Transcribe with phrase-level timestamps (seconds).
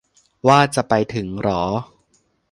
[0.47, 1.63] ว่าจะไปถึงเหรอ